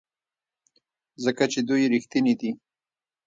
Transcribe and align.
ځکه 1.23 1.43
چې 1.51 1.59
دوی 1.69 1.83
ریښتیني 1.93 2.33
دي. 2.39 2.51